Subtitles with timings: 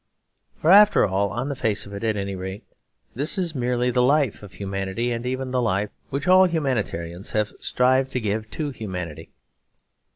[0.55, 2.63] For, after all, on the face of it at any rate,
[3.13, 7.53] this is merely the life of humanity, and even the life which all humanitarians have
[7.59, 9.29] striven to give to humanity.